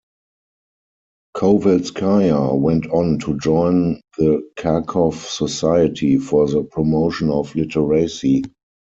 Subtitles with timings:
[1.37, 8.45] Kovalskaya went on to join the "Kharkov society" for the promotion of literacy.